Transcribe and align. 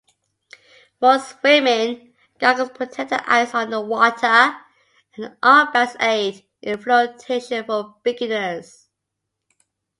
For 0.99 1.19
swimming, 1.19 2.15
goggles 2.39 2.69
protect 2.71 3.11
the 3.11 3.31
eyes 3.31 3.53
underwater, 3.53 4.55
and 5.15 5.37
armbands 5.43 5.95
aid 6.01 6.43
in 6.59 6.79
flotation 6.79 7.63
for 7.65 7.97
beginners. 8.01 8.87